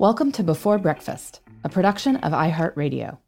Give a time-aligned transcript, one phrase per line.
[0.00, 3.18] Welcome to Before Breakfast, a production of iHeartRadio.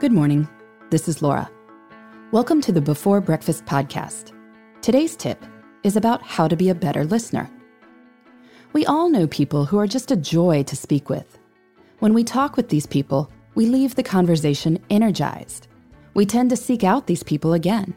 [0.00, 0.46] Good morning.
[0.90, 1.50] This is Laura.
[2.30, 4.34] Welcome to the Before Breakfast podcast.
[4.82, 5.42] Today's tip
[5.82, 7.50] is about how to be a better listener.
[8.74, 11.38] We all know people who are just a joy to speak with.
[12.00, 15.68] When we talk with these people, we leave the conversation energized.
[16.12, 17.94] We tend to seek out these people again.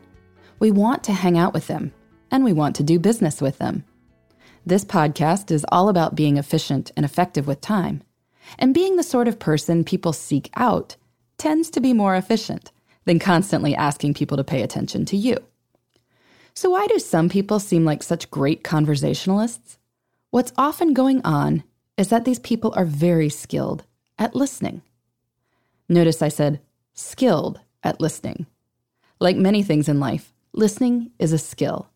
[0.59, 1.91] We want to hang out with them,
[2.32, 3.84] and we want to do business with them.
[4.66, 8.01] This podcast is all about being efficient and effective with time.
[8.57, 10.96] And being the sort of person people seek out
[11.38, 12.71] tends to be more efficient
[13.04, 15.38] than constantly asking people to pay attention to you.
[16.54, 19.78] So, why do some people seem like such great conversationalists?
[20.29, 21.64] What's often going on
[21.97, 23.83] is that these people are very skilled
[24.18, 24.82] at listening.
[25.89, 26.61] Notice I said
[26.93, 28.46] skilled at listening.
[29.19, 31.89] Like many things in life, listening is a skill.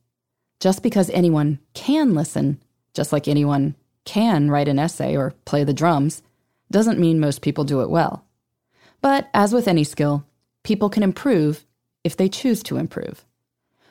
[0.60, 2.62] Just because anyone can listen,
[2.94, 3.76] just like anyone
[4.06, 6.24] can write an essay or play the drums,
[6.72, 8.26] doesn't mean most people do it well.
[9.02, 10.26] But as with any skill,
[10.64, 11.66] people can improve
[12.04, 13.24] if they choose to improve.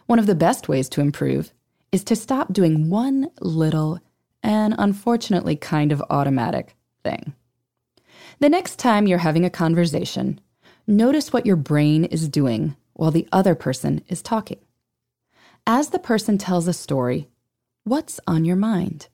[0.07, 1.53] One of the best ways to improve
[1.93, 4.01] is to stop doing one little
[4.43, 7.35] and unfortunately kind of automatic thing.
[8.39, 10.41] The next time you're having a conversation,
[10.87, 14.59] notice what your brain is doing while the other person is talking.
[15.69, 17.27] As the person tells a story,
[17.83, 19.09] what's on your mind?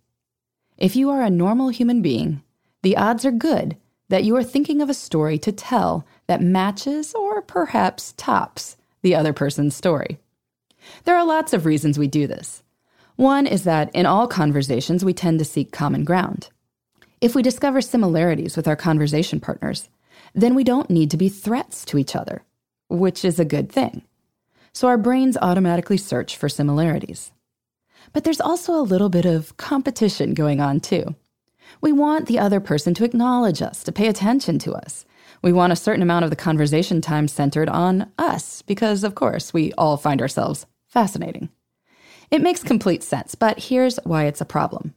[0.77, 2.43] If you are a normal human being,
[2.83, 3.79] the odds are good
[4.11, 9.15] that you are thinking of a story to tell that matches or perhaps tops the
[9.15, 10.19] other person's story.
[11.05, 12.63] There are lots of reasons we do this.
[13.17, 16.51] One is that in all conversations, we tend to seek common ground.
[17.23, 19.89] If we discover similarities with our conversation partners,
[20.35, 22.43] then we don't need to be threats to each other,
[22.91, 24.03] which is a good thing
[24.73, 27.33] so our brains automatically search for similarities.
[28.13, 31.15] But there's also a little bit of competition going on too.
[31.81, 35.05] We want the other person to acknowledge us, to pay attention to us.
[35.43, 39.53] We want a certain amount of the conversation time centered on us because, of course,
[39.53, 41.49] we all find ourselves fascinating.
[42.31, 44.95] It makes complete sense, but here's why it's a problem.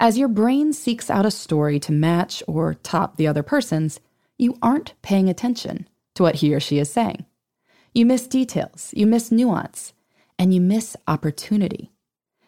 [0.00, 4.00] As your brain seeks out a story to match or top the other person's,
[4.36, 7.24] you aren't paying attention to what he or she is saying.
[7.98, 9.92] You miss details, you miss nuance,
[10.38, 11.90] and you miss opportunity.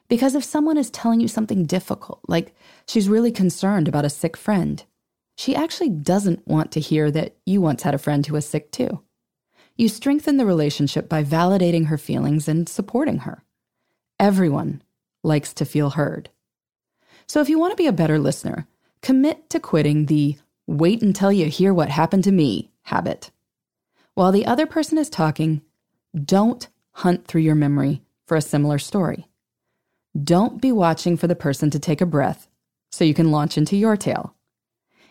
[0.07, 2.55] Because if someone is telling you something difficult, like
[2.87, 4.85] she's really concerned about a sick friend,
[5.37, 8.71] she actually doesn't want to hear that you once had a friend who was sick
[8.71, 9.03] too.
[9.75, 13.43] You strengthen the relationship by validating her feelings and supporting her.
[14.21, 14.83] Everyone
[15.25, 16.31] likes to feel heard.
[17.27, 18.69] So if you want to be a better listener,
[19.03, 20.37] commit to quitting the
[20.69, 23.33] wait until you hear what happened to me habit.
[24.21, 25.63] While the other person is talking,
[26.15, 29.31] don't hunt through your memory for a similar story.
[30.23, 32.47] Don't be watching for the person to take a breath
[32.93, 34.35] so you can launch into your tale.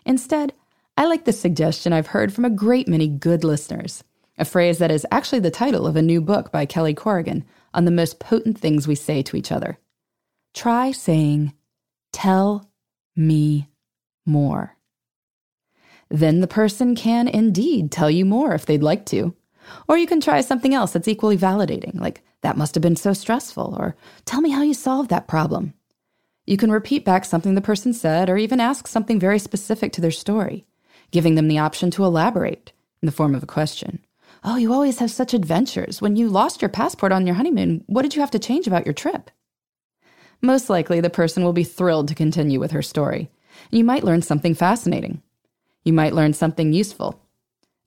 [0.06, 0.54] Instead,
[0.96, 4.04] I like the suggestion I've heard from a great many good listeners,
[4.38, 7.86] a phrase that is actually the title of a new book by Kelly Corrigan on
[7.86, 9.80] the most potent things we say to each other.
[10.54, 11.54] Try saying,
[12.14, 12.70] Tell
[13.16, 13.70] me
[14.28, 14.78] more
[16.10, 19.36] then the person can indeed tell you more if they'd like to.
[19.88, 23.14] Or you can try something else that's equally validating, like, that must have been so
[23.14, 25.74] stressful, or tell me how you solved that problem.
[26.46, 30.02] You can repeat back something the person said, or even ask something very specific to
[30.02, 30.66] their story,
[31.12, 32.72] giving them the option to elaborate
[33.02, 34.04] in the form of a question.
[34.44, 36.02] Oh, you always have such adventures.
[36.02, 38.86] When you lost your passport on your honeymoon, what did you have to change about
[38.86, 39.30] your trip?
[40.42, 43.30] Most likely, the person will be thrilled to continue with her story.
[43.70, 45.22] You might learn something fascinating.
[45.90, 47.20] You might learn something useful.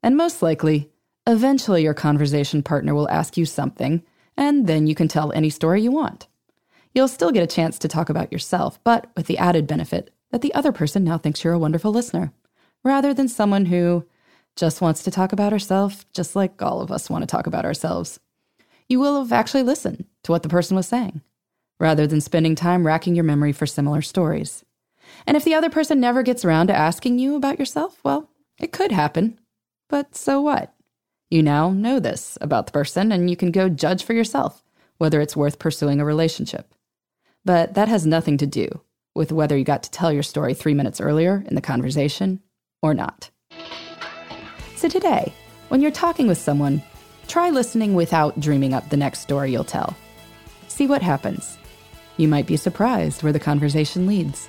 [0.03, 0.91] And most likely,
[1.25, 4.03] eventually your conversation partner will ask you something,
[4.37, 6.27] and then you can tell any story you want.
[6.93, 10.41] You'll still get a chance to talk about yourself, but with the added benefit that
[10.41, 12.33] the other person now thinks you're a wonderful listener,
[12.83, 14.05] rather than someone who
[14.57, 17.65] just wants to talk about herself, just like all of us want to talk about
[17.65, 18.19] ourselves.
[18.89, 21.21] You will have actually listened to what the person was saying,
[21.79, 24.65] rather than spending time racking your memory for similar stories.
[25.27, 28.29] And if the other person never gets around to asking you about yourself, well,
[28.61, 29.39] it could happen.
[29.89, 30.75] But so what?
[31.31, 34.63] You now know this about the person, and you can go judge for yourself
[35.03, 36.73] whether it's worth pursuing a relationship.
[37.45, 38.69] But that has nothing to do
[39.17, 42.41] with whether you got to tell your story three minutes earlier in the conversation
[42.83, 43.29] or not.
[44.77, 45.33] So today,
[45.71, 46.81] when you're talking with someone,
[47.27, 49.97] try listening without dreaming up the next story you'll tell.
[50.69, 51.59] See what happens.
[52.17, 54.49] You might be surprised where the conversation leads.